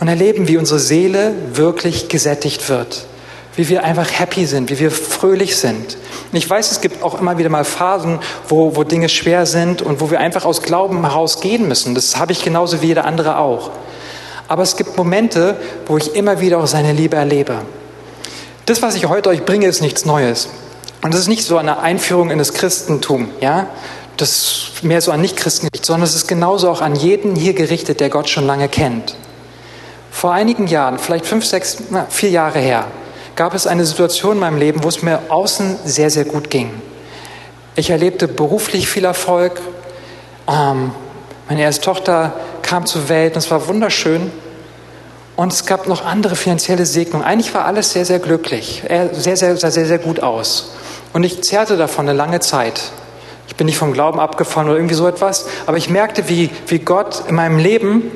[0.00, 3.06] Und erleben, wie unsere Seele wirklich gesättigt wird.
[3.54, 5.96] Wie wir einfach happy sind, wie wir fröhlich sind.
[6.32, 9.82] Und ich weiß, es gibt auch immer wieder mal Phasen, wo, wo Dinge schwer sind
[9.82, 11.94] und wo wir einfach aus Glauben heraus gehen müssen.
[11.94, 13.70] Das habe ich genauso wie jeder andere auch.
[14.48, 15.56] Aber es gibt Momente,
[15.86, 17.62] wo ich immer wieder auch seine Liebe erlebe.
[18.66, 20.48] Das, was ich heute euch bringe, ist nichts Neues.
[21.02, 23.68] Und das ist nicht so eine Einführung in das Christentum, ja,
[24.16, 28.00] das mehr so an Nichtchristen gerichtet, sondern es ist genauso auch an jeden hier gerichtet,
[28.00, 29.14] der Gott schon lange kennt.
[30.10, 32.86] Vor einigen Jahren, vielleicht fünf, sechs, na, vier Jahre her,
[33.36, 36.70] gab es eine Situation in meinem Leben, wo es mir außen sehr, sehr gut ging.
[37.74, 39.60] Ich erlebte beruflich viel Erfolg.
[40.48, 40.92] Ähm,
[41.48, 42.32] meine erste Tochter
[42.62, 44.32] kam zur Welt und es war wunderschön.
[45.36, 47.24] Und es gab noch andere finanzielle Segnungen.
[47.24, 48.82] Eigentlich war alles sehr, sehr glücklich.
[49.12, 50.72] Sehr, sehr, sah sehr, sehr gut aus.
[51.12, 52.90] Und ich zerrte davon eine lange Zeit.
[53.46, 56.78] Ich bin nicht vom Glauben abgefallen oder irgendwie so etwas, aber ich merkte, wie, wie
[56.78, 58.10] Gott in meinem Leben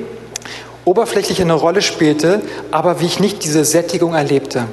[0.83, 2.41] oberflächlich eine Rolle spielte,
[2.71, 4.65] aber wie ich nicht diese Sättigung erlebte,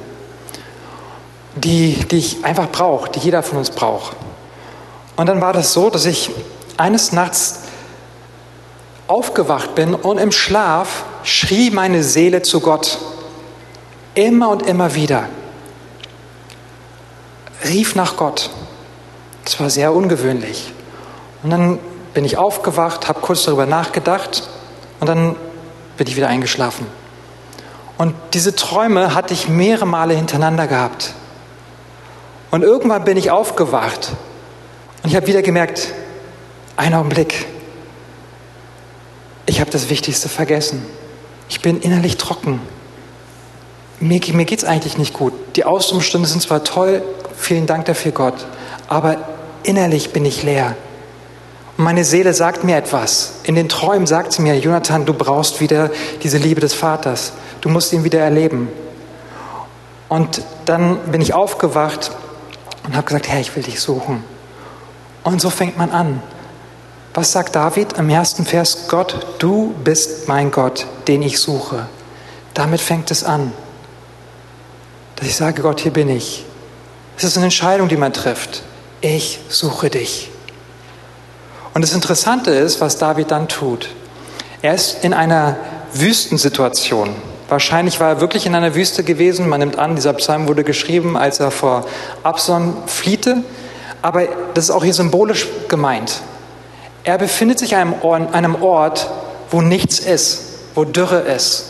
[1.55, 4.15] die, die ich einfach brauche, die jeder von uns braucht.
[5.15, 6.31] Und dann war das so, dass ich
[6.77, 7.59] eines Nachts
[9.09, 12.99] aufgewacht bin und im Schlaf schrie meine Seele zu Gott.
[14.13, 15.27] Immer und immer wieder
[17.65, 18.49] rief nach Gott.
[19.43, 20.71] Das war sehr ungewöhnlich.
[21.43, 21.79] Und dann
[22.13, 24.47] bin ich aufgewacht, habe kurz darüber nachgedacht
[24.99, 25.35] und dann
[25.97, 26.85] bin ich wieder eingeschlafen.
[27.97, 31.13] Und diese Träume hatte ich mehrere Male hintereinander gehabt.
[32.51, 34.11] Und irgendwann bin ich aufgewacht
[35.03, 35.89] und ich habe wieder gemerkt,
[36.77, 37.45] einen Augenblick,
[39.49, 40.85] ich habe das Wichtigste vergessen.
[41.49, 42.61] Ich bin innerlich trocken.
[43.99, 45.33] Mir, mir geht es eigentlich nicht gut.
[45.55, 47.01] Die Ausdrucksstunden sind zwar toll,
[47.39, 48.45] Vielen Dank dafür, Gott.
[48.89, 49.17] Aber
[49.63, 50.75] innerlich bin ich leer.
[51.77, 53.35] Und meine Seele sagt mir etwas.
[53.43, 55.89] In den Träumen sagt sie mir, Jonathan, du brauchst wieder
[56.21, 57.31] diese Liebe des Vaters.
[57.61, 58.67] Du musst ihn wieder erleben.
[60.09, 62.11] Und dann bin ich aufgewacht
[62.85, 64.23] und habe gesagt, Herr, ich will dich suchen.
[65.23, 66.21] Und so fängt man an.
[67.13, 68.87] Was sagt David am ersten Vers?
[68.87, 71.87] Gott, du bist mein Gott, den ich suche.
[72.53, 73.51] Damit fängt es an,
[75.15, 76.45] dass ich sage, Gott, hier bin ich.
[77.17, 78.63] Es ist eine Entscheidung, die man trifft.
[79.01, 80.29] Ich suche dich.
[81.73, 83.89] Und das Interessante ist, was David dann tut.
[84.61, 85.57] Er ist in einer
[85.93, 87.15] Wüstensituation.
[87.47, 89.49] Wahrscheinlich war er wirklich in einer Wüste gewesen.
[89.49, 91.85] Man nimmt an, dieser Psalm wurde geschrieben, als er vor
[92.21, 93.43] Absalom fliehte.
[94.01, 96.21] Aber das ist auch hier symbolisch gemeint.
[97.03, 97.95] Er befindet sich an
[98.33, 99.09] einem Ort,
[99.51, 100.41] wo nichts ist,
[100.75, 101.65] wo Dürre ist.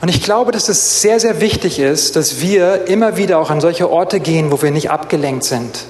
[0.00, 3.60] Und ich glaube, dass es sehr, sehr wichtig ist, dass wir immer wieder auch an
[3.60, 5.84] solche Orte gehen, wo wir nicht abgelenkt sind.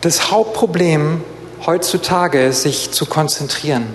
[0.00, 1.24] Das Hauptproblem
[1.66, 3.88] heutzutage ist, sich zu konzentrieren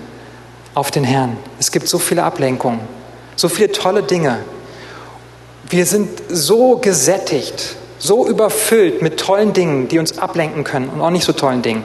[0.74, 1.38] auf den Herrn.
[1.58, 2.80] Es gibt so viele Ablenkungen,
[3.36, 4.40] so viele tolle Dinge.
[5.70, 11.10] Wir sind so gesättigt, so überfüllt mit tollen Dingen, die uns ablenken können und auch
[11.10, 11.84] nicht so tollen Dingen.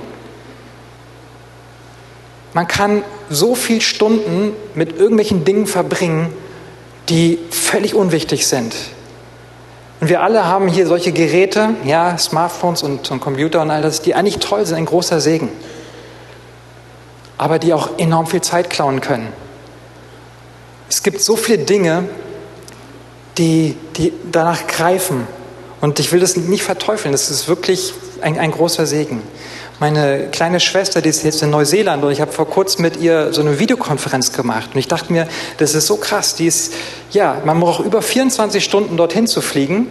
[2.53, 6.33] Man kann so viele Stunden mit irgendwelchen Dingen verbringen,
[7.09, 8.75] die völlig unwichtig sind.
[10.01, 14.01] Und wir alle haben hier solche Geräte, ja, Smartphones und, und Computer und all das,
[14.01, 15.49] die eigentlich toll sind, ein großer Segen,
[17.37, 19.31] aber die auch enorm viel Zeit klauen können.
[20.89, 22.05] Es gibt so viele Dinge,
[23.37, 25.27] die, die danach greifen.
[25.79, 29.21] Und ich will das nicht verteufeln, das ist wirklich ein, ein großer Segen.
[29.81, 33.33] Meine kleine Schwester, die ist jetzt in Neuseeland und ich habe vor kurzem mit ihr
[33.33, 34.69] so eine Videokonferenz gemacht.
[34.75, 36.35] Und ich dachte mir, das ist so krass.
[36.35, 36.71] Die ist,
[37.09, 39.87] ja, man braucht über 24 Stunden dorthin zu fliegen.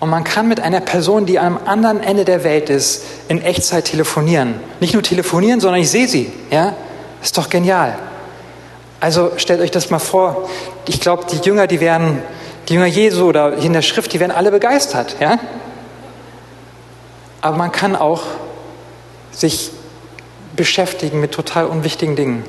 [0.00, 3.84] Und man kann mit einer Person, die am anderen Ende der Welt ist, in Echtzeit
[3.84, 4.54] telefonieren.
[4.80, 6.32] Nicht nur telefonieren, sondern ich sehe sie.
[6.50, 6.74] Ja,
[7.22, 7.98] ist doch genial.
[8.98, 10.48] Also stellt euch das mal vor.
[10.88, 12.22] Ich glaube, die Jünger, die werden,
[12.66, 15.16] die Jünger Jesu oder in der Schrift, die werden alle begeistert.
[15.20, 15.38] Ja,
[17.42, 18.22] aber man kann auch
[19.32, 19.70] sich
[20.54, 22.44] beschäftigen mit total unwichtigen Dingen.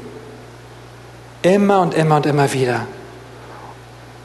[1.41, 2.87] Immer und immer und immer wieder.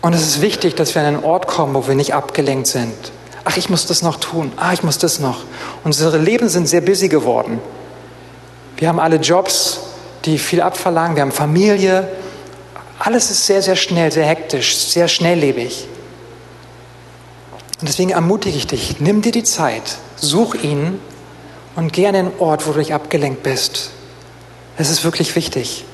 [0.00, 2.94] Und es ist wichtig, dass wir an einen Ort kommen, wo wir nicht abgelenkt sind.
[3.44, 4.52] Ach, ich muss das noch tun.
[4.56, 5.44] Ah, ich muss das noch.
[5.82, 7.60] Unsere Leben sind sehr busy geworden.
[8.76, 9.80] Wir haben alle Jobs,
[10.24, 11.16] die viel abverlangen.
[11.16, 12.08] Wir haben Familie.
[12.98, 15.88] Alles ist sehr, sehr schnell, sehr hektisch, sehr schnelllebig.
[17.80, 21.00] Und deswegen ermutige ich dich, nimm dir die Zeit, such ihn
[21.78, 23.90] und geh an den Ort, wo du dich abgelenkt bist.
[24.78, 25.84] Es ist wirklich wichtig.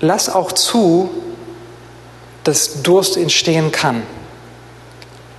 [0.00, 1.10] Lass auch zu,
[2.44, 4.02] dass Durst entstehen kann.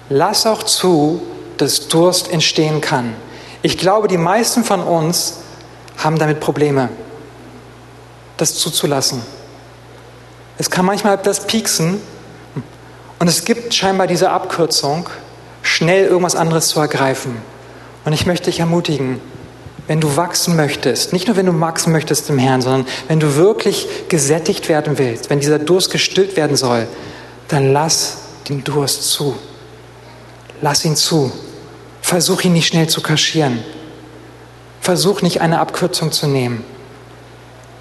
[0.09, 1.23] Lass auch zu,
[1.57, 3.15] dass Durst entstehen kann.
[3.63, 5.37] Ich glaube, die meisten von uns
[5.97, 6.89] haben damit Probleme,
[8.37, 9.23] das zuzulassen.
[10.59, 11.99] Es kann manchmal das pieksen
[13.17, 15.09] und es gibt scheinbar diese Abkürzung,
[15.63, 17.54] schnell irgendwas anderes zu ergreifen.
[18.05, 19.19] Und ich möchte dich ermutigen,
[19.87, 23.35] wenn du wachsen möchtest, nicht nur wenn du wachsen möchtest im Herrn, sondern wenn du
[23.35, 26.87] wirklich gesättigt werden willst, wenn dieser Durst gestillt werden soll,
[27.47, 28.17] dann lass
[28.49, 29.35] den Durst zu.
[30.61, 31.31] Lass ihn zu.
[32.01, 33.59] Versuch ihn nicht schnell zu kaschieren.
[34.81, 36.63] Versuch nicht eine Abkürzung zu nehmen.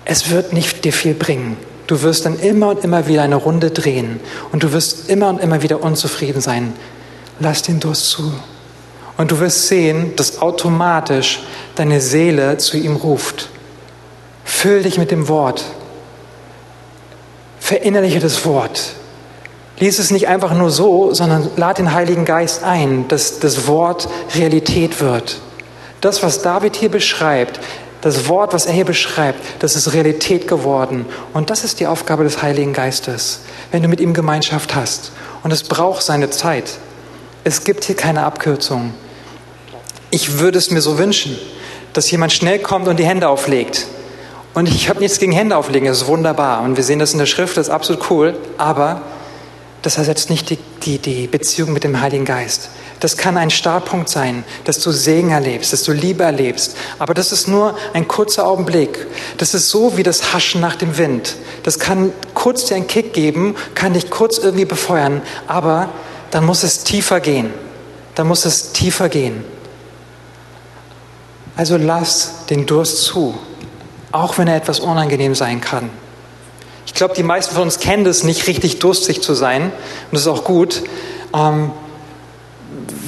[0.04, 1.56] Es wird nicht dir viel bringen.
[1.86, 4.20] Du wirst dann immer und immer wieder eine Runde drehen
[4.52, 6.72] und du wirst immer und immer wieder unzufrieden sein.
[7.40, 8.32] Lass den Durst zu.
[9.16, 11.42] Und du wirst sehen, dass automatisch
[11.76, 13.48] deine Seele zu ihm ruft.
[14.44, 15.64] Füll dich mit dem Wort.
[17.60, 18.94] Verinnerliche das Wort.
[19.78, 24.08] Lies es nicht einfach nur so, sondern lad den Heiligen Geist ein, dass das Wort
[24.34, 25.40] Realität wird.
[26.00, 27.60] Das, was David hier beschreibt,
[28.00, 31.06] das Wort, was er hier beschreibt, das ist Realität geworden.
[31.32, 35.10] Und das ist die Aufgabe des Heiligen Geistes, wenn du mit ihm Gemeinschaft hast.
[35.42, 36.64] Und es braucht seine Zeit.
[37.44, 38.92] Es gibt hier keine Abkürzung.
[40.14, 41.36] Ich würde es mir so wünschen,
[41.92, 43.88] dass jemand schnell kommt und die Hände auflegt.
[44.54, 46.62] Und ich habe nichts gegen Hände auflegen, das ist wunderbar.
[46.62, 48.36] Und wir sehen das in der Schrift, das ist absolut cool.
[48.56, 49.02] Aber
[49.82, 52.70] das ersetzt nicht die, die, die Beziehung mit dem Heiligen Geist.
[53.00, 56.76] Das kann ein Startpunkt sein, dass du Segen erlebst, dass du Liebe erlebst.
[57.00, 59.08] Aber das ist nur ein kurzer Augenblick.
[59.38, 61.34] Das ist so wie das Haschen nach dem Wind.
[61.64, 65.22] Das kann kurz dir einen Kick geben, kann dich kurz irgendwie befeuern.
[65.48, 65.88] Aber
[66.30, 67.52] dann muss es tiefer gehen.
[68.14, 69.53] Dann muss es tiefer gehen.
[71.56, 73.38] Also lass den Durst zu,
[74.12, 75.90] auch wenn er etwas unangenehm sein kann.
[76.86, 79.64] Ich glaube, die meisten von uns kennen das nicht, richtig durstig zu sein.
[79.64, 79.72] Und
[80.12, 80.82] das ist auch gut.
[81.34, 81.70] Ähm,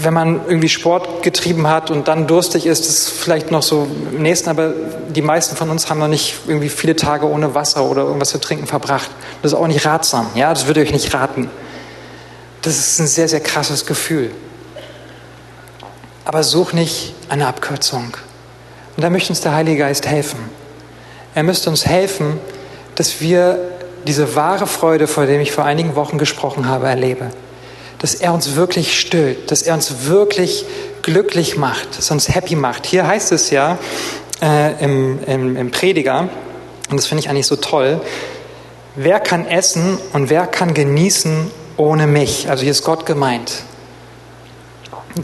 [0.00, 4.22] wenn man irgendwie Sport getrieben hat und dann durstig ist, ist vielleicht noch so im
[4.22, 4.72] nächsten, aber
[5.08, 8.38] die meisten von uns haben noch nicht irgendwie viele Tage ohne Wasser oder irgendwas zu
[8.38, 9.10] trinken verbracht.
[9.42, 10.28] Das ist auch nicht ratsam.
[10.34, 11.50] Ja, das würde ich euch nicht raten.
[12.62, 14.30] Das ist ein sehr, sehr krasses Gefühl.
[16.24, 18.16] Aber such nicht eine Abkürzung.
[18.96, 20.38] Und da möchte uns der Heilige Geist helfen.
[21.34, 22.40] Er müsste uns helfen,
[22.94, 23.58] dass wir
[24.06, 27.30] diese wahre Freude, vor der ich vor einigen Wochen gesprochen habe, erlebe.
[27.98, 30.64] Dass er uns wirklich stillt, dass er uns wirklich
[31.02, 32.86] glücklich macht, dass er uns happy macht.
[32.86, 33.78] Hier heißt es ja
[34.42, 36.28] äh, im, im, im Prediger,
[36.90, 38.00] und das finde ich eigentlich so toll,
[38.94, 42.48] wer kann essen und wer kann genießen ohne mich?
[42.48, 43.62] Also hier ist Gott gemeint.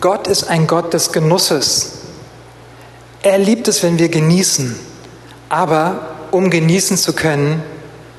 [0.00, 2.01] Gott ist ein Gott des Genusses.
[3.22, 4.76] Er liebt es, wenn wir genießen.
[5.48, 7.62] Aber um genießen zu können,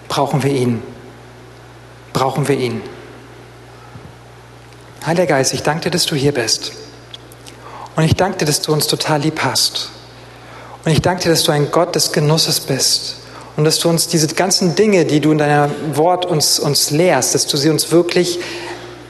[0.07, 0.81] brauchen wir ihn.
[2.13, 2.81] Brauchen wir ihn.
[5.05, 6.71] Heiliger Geist, ich danke dir, dass du hier bist.
[7.95, 9.89] Und ich danke dir, dass du uns total lieb hast.
[10.85, 13.17] Und ich danke dir, dass du ein Gott des Genusses bist.
[13.55, 17.35] Und dass du uns diese ganzen Dinge, die du in deinem Wort uns, uns lehrst,
[17.35, 18.39] dass du sie uns wirklich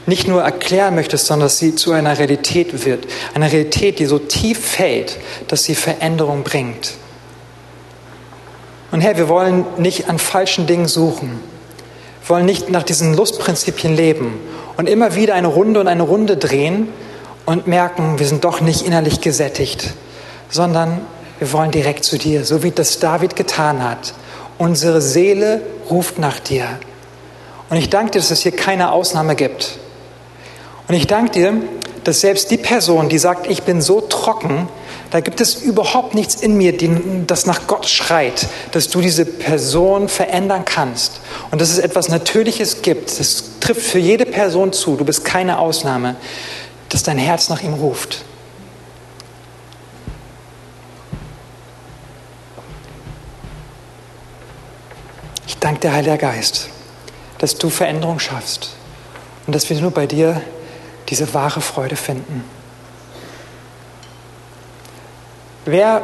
[0.06, 3.06] nicht nur erklären möchtest, sondern dass sie zu einer Realität wird.
[3.34, 6.94] Eine Realität, die so tief fällt, dass sie Veränderung bringt.
[8.90, 11.40] Und Herr, wir wollen nicht an falschen Dingen suchen.
[12.22, 14.38] Wir wollen nicht nach diesen Lustprinzipien leben
[14.76, 16.88] und immer wieder eine Runde und eine Runde drehen
[17.44, 19.94] und merken, wir sind doch nicht innerlich gesättigt,
[20.48, 21.00] sondern
[21.38, 24.14] wir wollen direkt zu dir, so wie das David getan hat.
[24.58, 26.66] Unsere Seele ruft nach dir.
[27.70, 29.78] Und ich danke dir, dass es hier keine Ausnahme gibt.
[30.88, 31.54] Und ich danke dir,
[32.04, 34.68] dass selbst die Person, die sagt, ich bin so trocken,
[35.10, 36.76] da gibt es überhaupt nichts in mir,
[37.26, 41.20] das nach Gott schreit, dass du diese Person verändern kannst.
[41.50, 43.18] Und dass es etwas Natürliches gibt.
[43.18, 44.96] Das trifft für jede Person zu.
[44.96, 46.16] Du bist keine Ausnahme,
[46.88, 48.24] dass dein Herz nach ihm ruft.
[55.46, 56.68] Ich danke dir, Heiliger Geist,
[57.38, 58.70] dass du Veränderung schaffst
[59.46, 60.42] und dass wir nur bei dir
[61.08, 62.44] diese wahre Freude finden.
[65.64, 66.02] Wer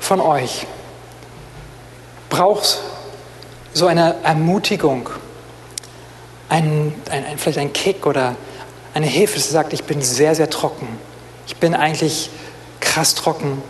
[0.00, 0.66] von euch
[2.28, 2.80] braucht
[3.72, 5.10] so eine Ermutigung,
[6.48, 8.36] ein, ein, vielleicht ein Kick oder
[8.94, 10.88] eine Hilfe, dass er sagt, ich bin sehr, sehr trocken.
[11.46, 12.30] Ich bin eigentlich
[12.80, 13.62] krass trocken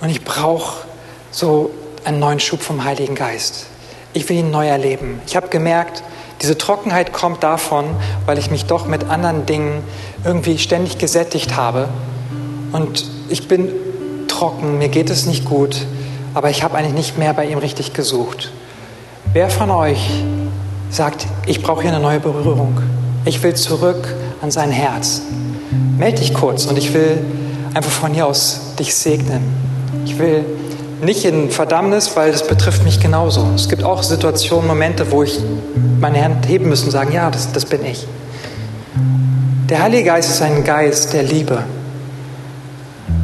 [0.00, 0.86] und ich brauche
[1.30, 1.70] so
[2.04, 3.66] einen neuen Schub vom Heiligen Geist.
[4.12, 5.20] Ich will ihn neu erleben.
[5.26, 6.02] Ich habe gemerkt,
[6.42, 7.84] diese Trockenheit kommt davon,
[8.26, 9.82] weil ich mich doch mit anderen Dingen
[10.24, 11.88] irgendwie ständig gesättigt habe.
[12.72, 13.68] Und ich bin
[14.28, 15.76] trocken, mir geht es nicht gut,
[16.34, 18.50] aber ich habe eigentlich nicht mehr bei ihm richtig gesucht.
[19.32, 20.10] Wer von euch
[20.90, 22.80] sagt, ich brauche hier eine neue Berührung.
[23.24, 25.22] Ich will zurück an sein Herz.
[25.98, 27.18] Meld dich kurz und ich will
[27.74, 29.42] einfach von hier aus dich segnen.
[30.04, 30.44] Ich will
[31.02, 33.46] nicht in Verdammnis, weil das betrifft mich genauso.
[33.54, 35.38] Es gibt auch Situationen, Momente, wo ich
[36.00, 38.06] meine Hand heben muss und sagen, ja, das, das bin ich.
[39.68, 41.62] Der Heilige Geist ist ein Geist der Liebe.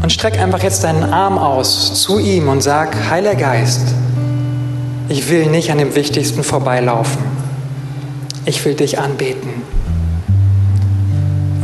[0.02, 3.82] Und streck einfach jetzt deinen Arm aus zu ihm und sag, Heiliger Geist,
[5.08, 7.22] ich will nicht an dem Wichtigsten vorbeilaufen.
[8.44, 9.50] Ich will dich anbeten.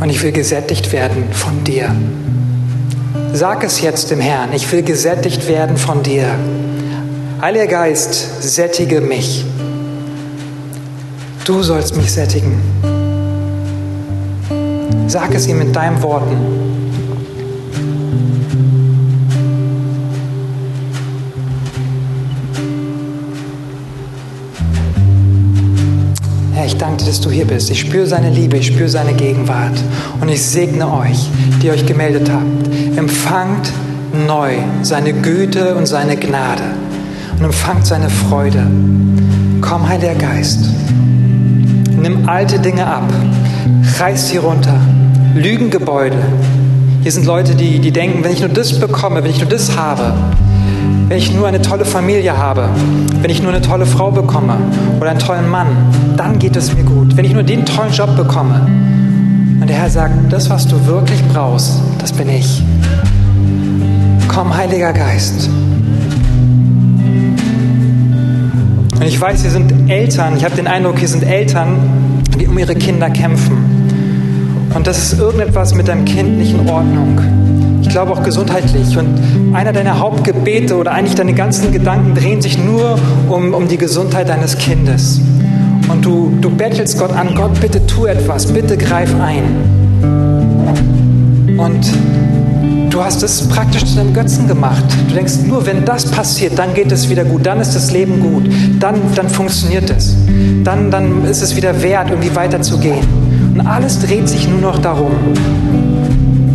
[0.01, 1.95] Und ich will gesättigt werden von dir.
[3.35, 6.27] Sag es jetzt dem Herrn, ich will gesättigt werden von dir.
[7.41, 9.43] Heiliger Geist, sättige mich.
[11.43, 12.61] Du sollst mich sättigen.
[15.07, 16.72] Sag es ihm mit deinen Worten.
[26.93, 27.71] Danke dass du hier bist.
[27.71, 29.73] Ich spüre seine Liebe, ich spüre seine Gegenwart.
[30.21, 31.27] Und ich segne euch,
[31.61, 32.97] die euch gemeldet habt.
[32.97, 33.71] Empfangt
[34.27, 36.63] neu seine Güte und seine Gnade.
[37.39, 38.67] Und empfangt seine Freude.
[39.61, 40.59] Komm, Heiliger Geist.
[41.99, 43.11] Nimm alte Dinge ab.
[43.99, 44.79] Reiß sie runter.
[45.35, 46.17] Lügengebäude.
[47.01, 49.75] Hier sind Leute, die, die denken, wenn ich nur das bekomme, wenn ich nur das
[49.75, 50.13] habe,
[51.07, 52.69] wenn ich nur eine tolle Familie habe,
[53.21, 54.57] wenn ich nur eine tolle Frau bekomme
[54.99, 55.67] oder einen tollen Mann,
[56.17, 57.15] dann geht es mir gut.
[57.17, 58.67] Wenn ich nur den tollen Job bekomme.
[59.59, 62.63] Und der Herr sagt, das, was du wirklich brauchst, das bin ich.
[64.27, 65.49] Komm, Heiliger Geist.
[68.95, 71.77] Und ich weiß, hier sind Eltern, ich habe den Eindruck, hier sind Eltern,
[72.39, 74.69] die um ihre Kinder kämpfen.
[74.73, 77.42] Und das ist irgendetwas mit deinem Kind nicht in Ordnung
[77.93, 78.97] glaube auch gesundheitlich.
[78.97, 82.97] Und einer deiner Hauptgebete oder eigentlich deine ganzen Gedanken drehen sich nur
[83.29, 85.21] um, um die Gesundheit deines Kindes.
[85.87, 89.43] Und du, du bettelst Gott an, Gott, bitte tu etwas, bitte greif ein.
[91.57, 91.85] Und
[92.89, 94.83] du hast es praktisch zu deinem Götzen gemacht.
[95.09, 98.19] Du denkst, nur wenn das passiert, dann geht es wieder gut, dann ist das Leben
[98.21, 100.15] gut, dann, dann funktioniert es.
[100.63, 103.05] Dann, dann ist es wieder wert, irgendwie weiterzugehen.
[103.53, 105.11] Und alles dreht sich nur noch darum.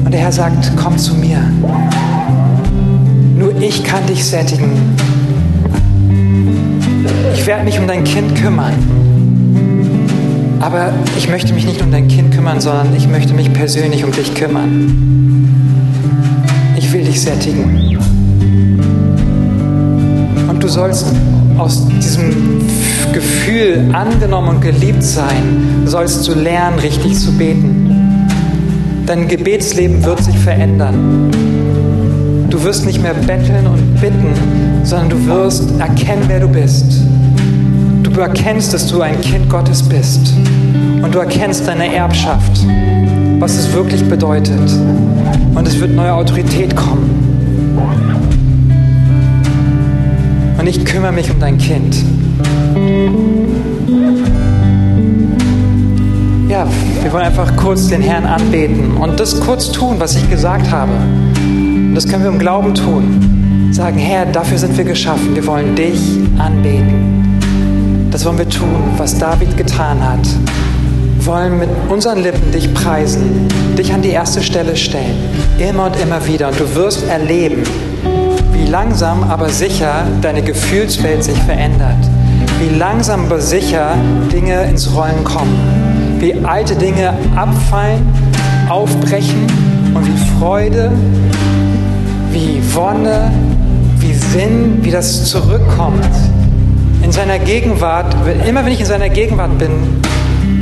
[0.08, 1.36] Und der Herr sagt, komm zu mir.
[3.36, 4.70] Nur ich kann dich sättigen.
[7.34, 8.72] Ich werde mich um dein Kind kümmern.
[10.60, 14.10] Aber ich möchte mich nicht um dein Kind kümmern, sondern ich möchte mich persönlich um
[14.10, 15.44] dich kümmern.
[16.78, 17.98] Ich will dich sättigen.
[20.48, 21.04] Und du sollst
[21.58, 22.62] aus diesem
[23.12, 27.87] Gefühl angenommen und geliebt sein, sollst du lernen, richtig zu beten.
[29.08, 31.30] Dein Gebetsleben wird sich verändern.
[32.50, 34.34] Du wirst nicht mehr betteln und bitten,
[34.84, 36.84] sondern du wirst erkennen, wer du bist.
[38.02, 40.34] Du erkennst, dass du ein Kind Gottes bist.
[41.02, 42.52] Und du erkennst deine Erbschaft,
[43.38, 44.70] was es wirklich bedeutet.
[45.54, 47.08] Und es wird neue Autorität kommen.
[50.58, 51.96] Und ich kümmere mich um dein Kind.
[56.48, 56.66] Ja,
[57.02, 60.92] wir wollen einfach kurz den Herrn anbeten und das kurz tun, was ich gesagt habe.
[61.36, 63.68] Und das können wir im Glauben tun.
[63.70, 65.34] Sagen, Herr, dafür sind wir geschaffen.
[65.34, 66.00] Wir wollen dich
[66.38, 68.08] anbeten.
[68.10, 70.26] Das wollen wir tun, was David getan hat.
[71.18, 73.46] Wir wollen mit unseren Lippen dich preisen,
[73.76, 75.16] dich an die erste Stelle stellen.
[75.58, 76.48] Immer und immer wieder.
[76.48, 77.62] Und du wirst erleben,
[78.54, 82.08] wie langsam aber sicher deine Gefühlswelt sich verändert.
[82.58, 83.96] Wie langsam aber sicher
[84.32, 88.02] Dinge ins Rollen kommen wie alte Dinge abfallen,
[88.68, 89.46] aufbrechen
[89.94, 90.90] und wie Freude,
[92.32, 93.30] wie Wonne,
[93.98, 96.08] wie Sinn, wie das zurückkommt.
[97.02, 98.14] In seiner Gegenwart,
[98.46, 99.70] immer wenn ich in seiner Gegenwart bin,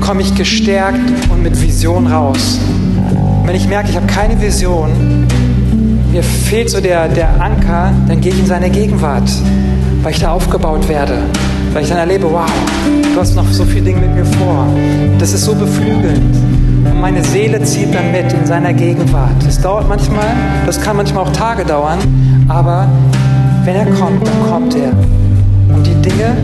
[0.00, 1.00] komme ich gestärkt
[1.30, 2.58] und mit Vision raus.
[3.40, 5.26] Und wenn ich merke, ich habe keine Vision,
[6.12, 9.30] mir fehlt so der, der Anker, dann gehe ich in seine Gegenwart,
[10.02, 11.18] weil ich da aufgebaut werde
[11.76, 12.50] weil ich dann erlebe, wow,
[13.16, 14.66] du hast noch so viele Dinge mit mir vor.
[15.18, 16.36] Das ist so beflügelnd.
[16.84, 19.42] Und meine Seele zieht dann mit in seiner Gegenwart.
[19.48, 20.36] Es dauert manchmal,
[20.66, 21.98] das kann manchmal auch Tage dauern,
[22.46, 22.86] aber
[23.64, 24.92] wenn er kommt, dann kommt er.
[25.74, 26.36] Und die Dinge,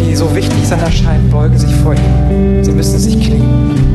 [0.00, 2.64] die so wichtig sein erscheinen, beugen sich vor ihm.
[2.64, 3.89] Sie müssen sich knien.